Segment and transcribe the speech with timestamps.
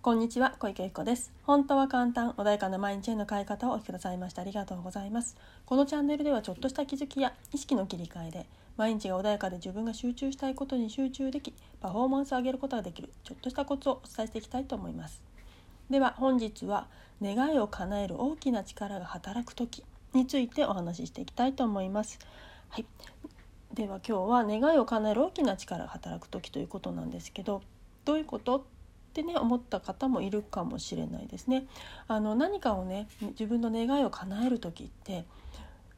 [0.00, 1.32] こんにちは小池由子です。
[1.42, 5.36] 本当は簡単穏やかな毎日への変え方をお聞きくださいましてありがとうございます。
[5.66, 15.20] このチャンネルではちょっとした気づきや意識の切り替えで毎日が穏やかで自分が集中したいことに集中できパフォーマンスを上げることができるちょっとしたコツをお伝えしていきたいと思います。
[15.90, 16.86] では本日は
[17.20, 19.82] 願いを叶える大きな力が働く時
[20.14, 22.20] についてお話ししていきたいと思います。
[22.68, 22.86] はい。
[23.74, 27.62] では今日は願いを叶える大きな力が働く時ということなんですけど
[28.04, 28.64] どういうこと？
[29.22, 31.66] ってね思った方もいるかもしれないですね。
[32.06, 35.24] あの何かをね自分の願いを叶える時って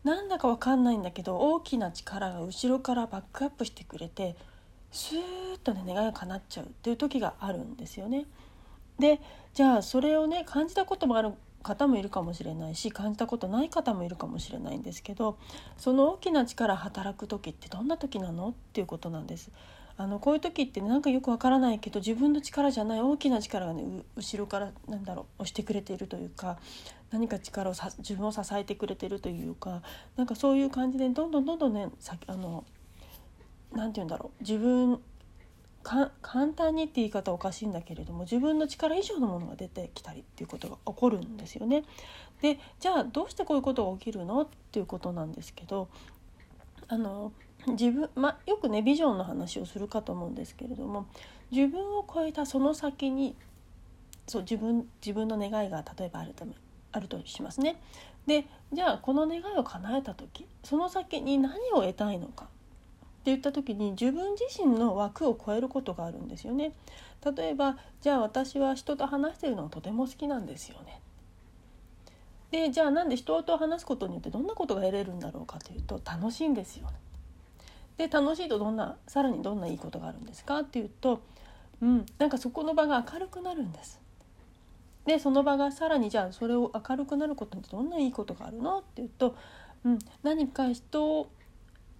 [0.04, 4.36] なんだかわかんないんだけど大きな力が後ろからバックアップしてくれて
[4.90, 5.18] スー
[5.56, 8.24] ッとね願いが叶っちゃうっていう時があるんですよね。
[8.98, 9.20] で
[9.52, 11.32] じゃあそれをね感じたこともある
[11.62, 15.36] 方もいるかもしれないし感じたことない方もいるかもしれないんですけど
[15.76, 18.48] その大きな力働く時ってどんな時なの？
[18.48, 19.50] っていうことなんです。
[20.00, 23.84] あのこういう時ってなんかよくわからないけど自分の力じゃない大きな力がね
[24.16, 26.58] 後ろからなんだろう押してくれているというか
[27.10, 29.82] 何か力をさ自分を支えてくれているというか
[30.16, 32.64] なんかそういう感じでどんどんどんどんねさあの
[33.72, 35.00] なて言うんだろう自分
[35.82, 36.08] 簡
[36.56, 41.84] 単にって言い方おかしいんだけれども自分の力以上のものが出てきたりっていうことが起こるんですよね。
[42.40, 44.40] でじゃあどうしてこういうことが起きるの？
[44.42, 45.88] っていうことなんですけど
[46.88, 47.32] あの
[47.68, 51.06] 自分、まよくねビジョンの話をするかと思うんですけれども
[51.50, 53.36] 自分を超えたその先に
[54.26, 56.52] そう自分自分の願いが例えばあるため
[56.92, 57.80] あるとしますね。
[58.26, 62.48] でじゃあこの願いを叶えた時その先に何を得たいのかっ
[63.22, 66.72] て言った時に自分自身の枠を超えることがあるんですよね。
[67.36, 71.00] 例えばじゃあ私は人と話してるのがとても好きなんですよね。
[72.50, 76.88] でじゃあなんで人と話すことによってどんなことが得れるんだろうかというと楽しいんですよ。
[76.88, 76.94] ね
[78.00, 81.20] で楽しいとどんなさらにどんないいことがあるんですかっていうと、
[81.82, 84.00] うん、なんかそこの場が明るくなるんです。
[85.04, 89.36] でその場がさらにじゃあそれを明るくなることにどんないいことがあるのっていうと、
[89.84, 91.28] うん、何か人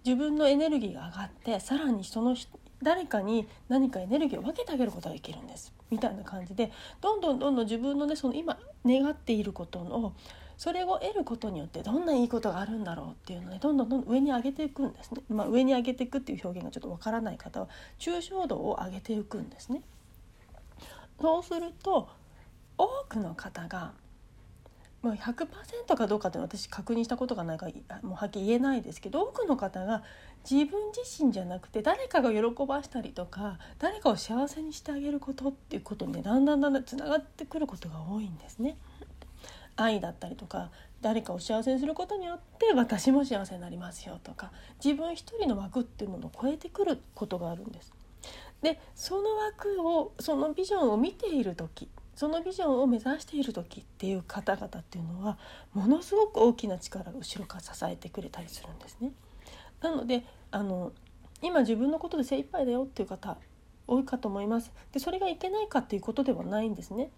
[0.03, 2.35] 自分のエネルギーが上がってさらにその
[2.81, 10.13] 誰かに何かエネルギーを分けてあげることができるんですみたいな感じでどんどんどんどん自分のねその今願っていることの
[10.61, 17.67] それを得ることによってどんないいことがあるんだろうっていうのでどんどんどんどん上に上げていくんですね、まあ、上に上げていくっていう表現がちょっとわからない方は
[17.97, 19.81] 抽象度を上げていくんですね。
[21.19, 22.09] そうすると
[22.77, 23.93] 多くの方が
[25.01, 30.03] ま、100%かどうかって私確認したことがないからもうはっきり言えないですけど多くの方が
[30.47, 38.77] 自分自身じゃなくて誰かが喜ばしたりとか誰かを幸せにしてあげることっていうことにねだんだんだんだんつながってくることが多いんですね。
[39.75, 40.71] 愛だったりとか
[41.01, 44.51] 誰かを幸せにすることによって私も幸せになりますよとか
[44.83, 47.93] 自分一人の枠っていうものを超えてくることがあるんです。
[48.61, 55.39] でその枠をそのビジョンを見ている時そのビジョンを目指している時っていう方々っていうのは
[55.73, 59.11] ものすごく大きな力が後ろから支えてくれたりするんですね。
[59.81, 60.91] なのであの
[61.41, 63.37] 今自分のことで精一杯だよっていう方
[63.87, 64.71] 多いかと思います。
[64.91, 67.09] でそれがいけないかっていうことではないんですね。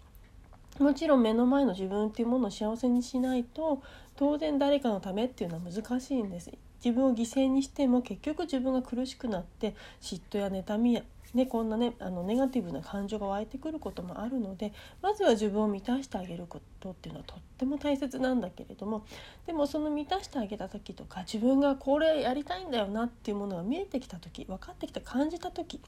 [0.78, 3.82] もちろん目の前の自分っていうものを幸せにしないと
[4.16, 6.50] 当然誰かのためっていうのは難しいんです。
[6.84, 11.02] 自分を犠牲にしても結局自分が苦しくなって嫉妬や妬みや、
[11.32, 14.70] ね、こんなねあのネガティブな感情が湧いてくることもあるので
[15.00, 19.06] まずは自分を満たしてあげることっていうのはとっても大切なんだけれども
[19.46, 25.80] でもその満たしてあげた時とか自分がこれやりたいんだよなっていうものが見えてきた時分かってきた感じた時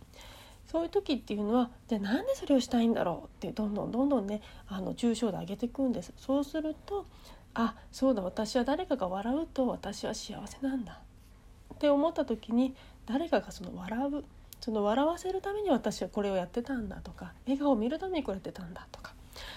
[0.67, 6.13] そういう時っていうのはじゃあなんでそれをしたいんだろうってどんどんどんどんねあの抽象度上げていくんです。
[6.17, 7.07] そうすると
[7.55, 11.01] あそうだ私は誰かが笑うと私は幸せなんだ
[11.75, 12.75] って思った時に
[13.07, 14.25] 誰かがその笑う
[14.61, 19.15] その笑わせるために私はこれをやってたんだとか笑顔を見るためにこれやってたんだとか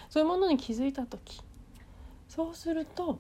[0.10, 1.42] そういうものに気づいた時
[2.28, 3.20] そうすると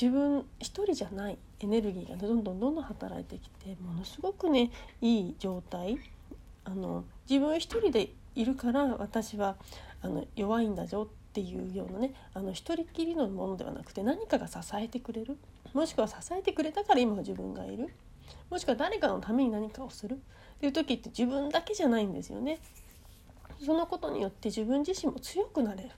[0.00, 5.98] 自分一人じゃないエネルギーがどんどんどんどん働いてきてものすごくねいい状態
[6.70, 9.56] あの自分一人でいるから私は
[10.02, 15.38] あの弱いんだぞっていうようなねあの一人きりのものではなくて何かが支えてくれる
[15.72, 17.88] もしくは支えてくれたから今の自分がいる
[18.50, 20.16] もしくは誰かのために何かをするっ
[20.60, 22.58] ていう時って自分だけじゃないんですよね。
[23.64, 25.90] そのことによって自分自身も強くなれる。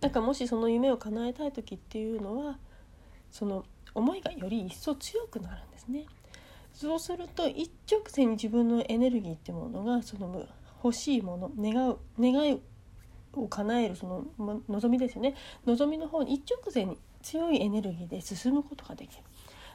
[0.00, 2.58] だかもしその夢を叶えたい時っていうのは
[3.30, 3.64] その
[3.94, 6.06] 思いがより一層強くなるんですね。
[6.74, 10.46] そうすると一直線に自分のエネルギーってものがその
[10.82, 12.60] 欲しいもの願う願い
[13.32, 15.34] を叶えるその望みですよね
[15.66, 19.22] 望みの方に一直線に強いエネルギーで進むことができる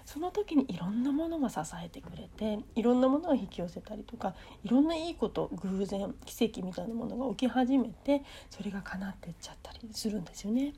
[0.06, 10.74] その時にいろんなものが支えてくれていろんなものが引き寄せたりとかいろんないいこと偶然奇跡みたいなものが起き始めてそれが叶ってっちゃったりするんですよね。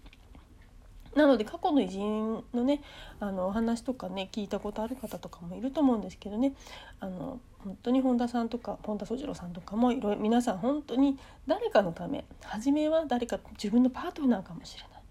[1.15, 2.81] なので過去の偉人のね
[3.19, 6.53] あのお話とかね聞いたことある方とかもいると思うんですけどね。
[6.99, 15.01] あの本当に本田さんとか本田宗次郎さんとかもいろいろ皆さん本当に誰かのため初めは誰か自分のパートナーかもしれない。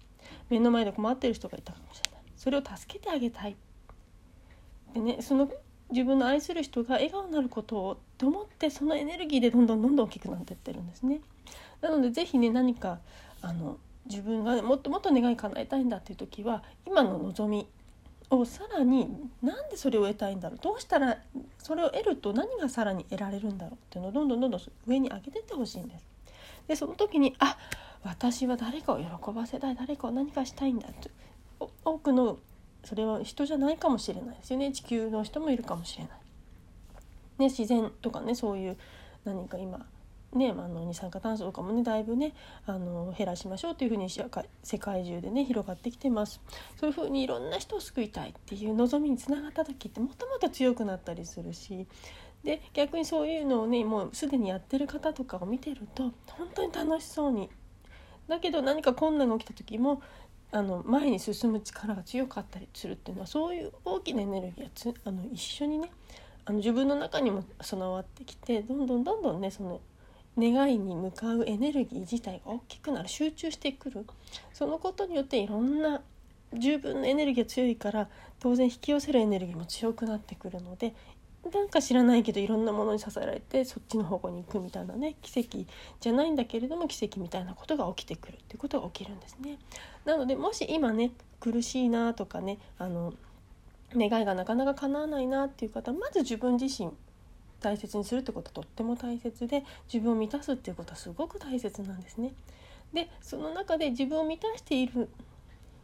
[0.49, 2.23] 目の前で困ってる人がいたかもしれない。
[2.37, 3.57] それを助けてあげたい。
[4.95, 5.49] でねその
[5.91, 11.21] 自分の愛する人が笑顔になることをと思ってそのエネルギーでどんどんどんどん大きくなっていってるんですね。
[11.81, 12.99] なので是非ね何か
[13.43, 17.69] あの自分がもっともっと願い叶えたいんだっていう時は今の望み
[18.31, 19.09] をさらに
[19.43, 21.19] なんでそれを得たいんだろうどうしたら
[21.59, 26.07] それを得ると何がさらに得られるんだろうっていうのをどんどんどんどん上に上げてってほしいんです。
[26.69, 27.59] でその時にあ
[28.05, 29.05] 私は誰かを喜
[29.35, 30.89] ばせたい誰かを何かしたいんだ
[31.59, 32.39] と多くの
[32.85, 36.13] それは人じゃないかもしれないですよね地球の人もいるかもしれない。
[37.39, 38.77] ね、自然とかねそういう
[39.25, 39.85] 何か今
[40.33, 42.35] ね、あの二酸化炭素とかもねだいぶね
[42.65, 46.41] あの減らしましょうというふうに世界中でね広がってきてます。
[46.79, 51.87] そういうふうにいろんな人を救いたいっていう望みにつながった時ってもっともっと強くなったりするし
[52.45, 57.51] で逆にそういうのをねもうすでにやってる方とかを見てると本当に楽しそうに。
[58.29, 60.01] だけど何か困難が起きた時も
[60.53, 65.91] あの前に進む力が強かったりするっていうのはそういう大きなエネルギーがつあの一緒にね
[66.45, 69.81] あの自分の中にも備わってきてどんどんどんどんねその
[70.39, 74.07] 願いに向かうエネルギー自体が大きくなる集中してくる
[74.53, 76.03] そのことによっていろんな
[76.53, 80.95] 十分なエネルギーが強いから当然引き寄せるエネルギーも強くなってくるので
[81.53, 85.65] なんか知らないけどいろんなものに支えられてそっちの方向に行くみたいなね奇跡
[85.99, 89.59] じゃないんだけれども奇跡みたいなことが起きてくるっていうことが起きるんですね。
[90.05, 93.15] なのでもし今ね苦しいなとかねあの
[93.95, 96.91] 願いがなかなか叶わないなっていう方まず自分自身
[97.61, 102.33] 大切にするってことはとっても大切で自分を満たすっていうことはすごく大切なんですね。
[102.93, 105.09] でその中で自分を満たしている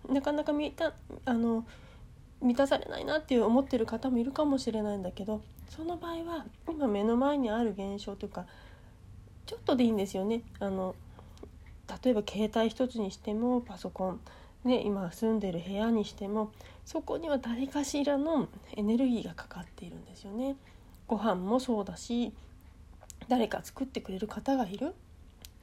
[0.08, 0.92] なかなか満た
[1.24, 1.64] あの
[2.40, 5.40] 満たされないなっていう思ってる方もいるかもしれないんだけど
[5.70, 8.46] その場合は今目の前にある現象というか
[9.46, 10.42] ちょっとでいいんですよね。
[10.58, 10.94] あの
[12.02, 14.20] 例えば携帯一つにしてもパソコン、
[14.64, 16.50] ね、今住んでる部屋にしても
[16.84, 20.56] そこには誰かしらのエネルギーがかかっているんですよね。
[21.08, 22.32] ご飯もそうだし
[23.28, 24.94] 誰か作ってくれる方がいる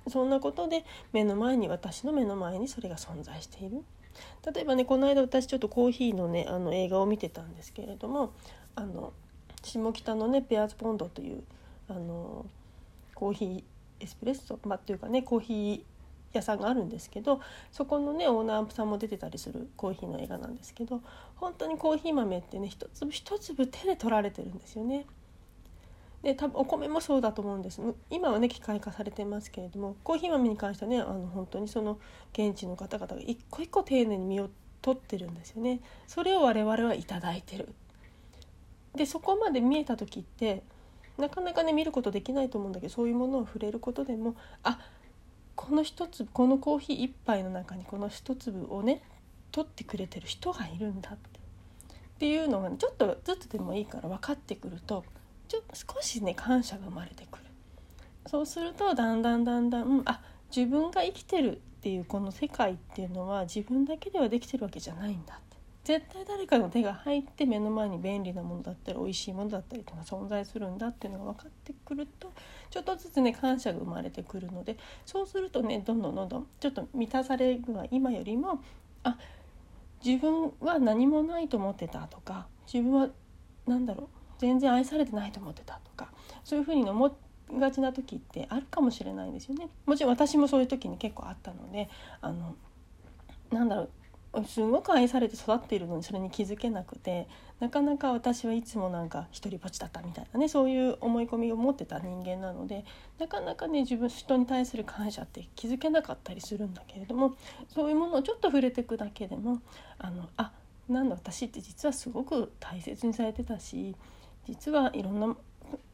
[0.08, 3.84] そんなことで目の前に私の目の前にそれが存在している
[4.54, 8.34] 例えばねこの間私ちょっとコーヒーのねあの映画を見てたんですけれども
[8.76, 9.14] あの
[9.64, 11.44] 下北のねペアーズポンドという
[11.88, 12.46] あの
[13.16, 13.64] コーヒー
[14.02, 15.82] エスプレッソ、ま、っていうかねコーヒー
[16.34, 17.40] 屋さんがあるんですけど
[17.72, 21.02] そこのねオーナーさんも出てたりするコーヒーの映画なんですけど
[21.36, 25.06] 本当にコーヒー豆ってね一粒一粒手で取られてるんですよね。
[26.24, 27.82] で多分お米もそうだと思うんです。
[28.10, 32.00] 今はね機械化されてますけれどもコーヒー豆に関してはねあの本当にその
[32.32, 34.50] 現地の方々が一個一個丁寧に身を
[34.82, 35.82] 取ってるんですよね。
[36.08, 37.74] それを我々は頂いてる。
[38.96, 40.64] でそこまで見えた時って
[41.18, 44.80] なかなかね見ることできないと思うんだけどそういうものを触れることでもあ
[45.56, 49.02] この一粒このコーヒー一杯の中にこの一粒をね
[49.52, 51.34] 取ってくれてる人がいるんだって。
[52.14, 55.04] っていうのが、ね、ちょっとずつでもいいから分かってくると
[55.54, 55.62] ちょ
[55.96, 57.44] 少しね感謝が生まれてくる。
[58.26, 60.22] そうするとだんだんだんだん、うん、あ
[60.56, 65.44] 自分が生きてるっていうこの世界っていうのは自分だけではできてるわけじゃないんだって。
[65.84, 72.32] 絶対誰かの手が入って目の前に便利なものだったり美味しいものだったりっていうのが存在するんだっていうのが分かってくると
[72.70, 78.62] ちょっとずつね感謝が生まれてくるのでそうするとねどんどんどんどんちょっと満たされるは今よりも
[79.04, 79.18] あ
[80.04, 83.10] 自分は何もないと思ってたとか自分は
[83.68, 86.12] 何だろう全然愛されてないと思ってたとか
[86.44, 87.16] そういうふうに思
[87.54, 89.70] がちな時ってあるかもしれないんですよね。
[89.86, 92.56] もちろん私もそういう時に結構あったのであの
[93.52, 93.84] なんだろ
[94.34, 97.28] うすごく愛されて育っているのにそれに気づけなくて
[97.60, 102.84] なかなか私はいつもなんか一人ぼっちだったみたいなねそういう思い込みを持ってた人間なので
[103.20, 107.36] なかなかね自分人に対する感謝って気づけなかったりするんだけれども
[107.70, 109.62] そういうものをちょっと触れていくだけでも
[110.00, 110.52] あのあ
[110.90, 113.96] なんだ私って実はすごく大切にされてたし
[114.48, 115.36] 実はいろんな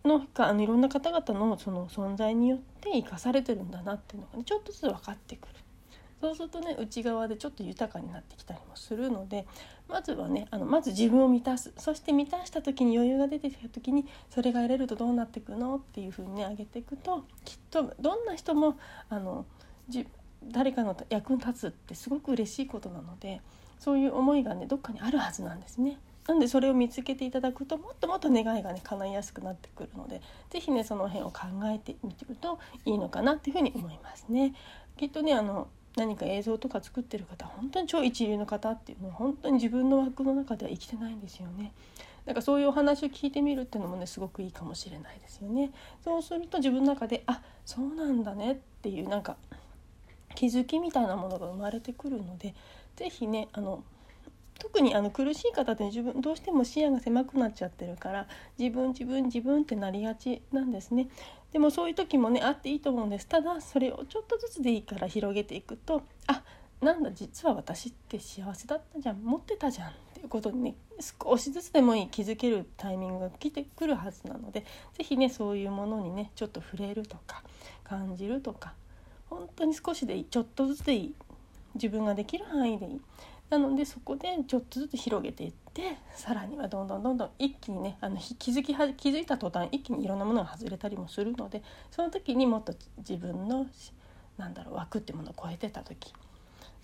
[0.06, 5.56] のかあのいろんな方々のその存在によって生かされてるんだなっていうのが、ね、ちょっとずつ分かってくる
[6.22, 9.46] そうするとね内側でちょっと豊かになってきたりもするので
[9.88, 18.78] まずはねあのまず自分を満たすそして満たした時に余裕が出てきた時にそれが得れるとどうなっていくのっていうふうにね上げていくときっとどんな人も
[19.10, 19.46] あの
[19.88, 20.08] じ
[20.44, 23.42] 誰かの役に立つってすごく嬉しいことなので
[23.80, 25.98] そういう思いがねどっかにあるはずなんですね。
[26.30, 30.22] なんでそれを見つけていただくともっともっと願いがね叶いやすくなってくるので
[30.52, 34.54] 是非ねその辺を考えてみてるといいのかなっていうふうに思いますね。
[34.96, 41.72] きっとねあの何か映像とか作ってる方本当に超一流の方っていうのは本当に自分の枠の中では生きてないんですよね。
[42.28, 45.72] なんかそういうお話を聞いてみるっていうのもねすごくいいかもしれないですよね。
[46.04, 49.36] そうすると自分の中であそうなんだねっていうなんか
[50.36, 52.54] 気づきみたいなものが生まれてくるので
[52.98, 53.84] 是非ねあの
[54.60, 61.10] 特にあの苦しい方って自分どうしても視野が狭くなっちゃってるから自分自分自分ってなりがちなんですね。
[61.52, 63.28] でもそういう時もねあっていいと思うんです。
[63.28, 66.44] ただそれをちょっとずつでいいから広げていくとあ
[66.82, 69.18] なんだ実は私って幸せだったじゃん。
[69.24, 74.66] 持ってたじゃんっていうことにね少しずつでもいい気づけるタイミングが来てくるはずなので
[74.98, 77.44] 是非ねそういうものにねちょっと触れるとか
[77.84, 78.74] 感じるとか
[79.30, 81.16] 本当に少しでいいちょっとずつでいい
[81.76, 83.02] 自分ができる範囲でいい。
[83.50, 93.66] なのでそこでちょっとずつ広げていってさらにはどんどんどんどん一気にねあの気づきは気づいた途端一気にいろんなものが外れたりもするのでその時にもっと自分の
[94.38, 96.14] なんだろう枠っていうものを超えてた時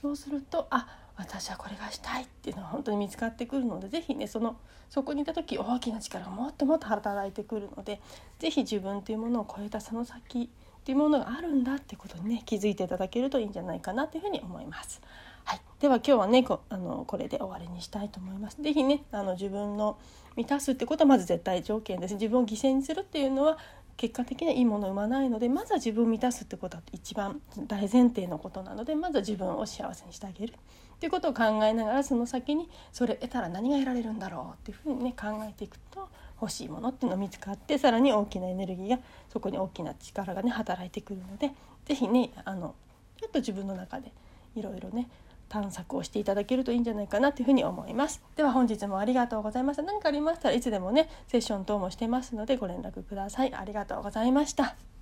[0.01, 4.57] そうするとあ私はこれがしたいっていうのは本当に見つかってくるので是非ねその
[4.89, 8.01] そこにいた時大きな力がもっともっと働いてくるので
[8.39, 10.50] 是非自分というものを超えたその先
[10.85, 15.01] っていうものがあるんだってことにね気づいていただけるといいんじゃないかなというふうに思います。
[15.43, 18.57] はい、では今日はねこあのこれで終わりにしたいと思います。
[18.61, 19.97] 是非ねあの自分の
[20.35, 22.13] 満たすってことはまず絶対条件です。
[22.13, 23.57] 自分を犠牲にするっていうのは
[23.97, 36.09] 結果的にはいいものを生まないのでまずは自分を満たすってことは一番大前提のことなのでまずは自分を幸せにしてあげるっていうことを考えながらその先にそれ得たら何が得られるんだろうっていうふうにね考えていくと
[36.41, 38.99] 欲しいものっていうのが見つかってさらに大きなエネルギーが
[39.29, 41.51] そこに大きな力がね働いてくるので
[41.85, 42.75] 是非ねあの
[43.19, 44.11] ちょっと自分の中で
[44.55, 45.09] いろいろね
[45.47, 48.21] 探索をしていただけるといいんじゃないかなというふうに思います。
[48.35, 49.83] では本日もありがとうございました。
[49.83, 53.53] 何かありましたらいつでもねセッション等もしてますのでご連絡ください。
[53.53, 54.94] ありがとうございました。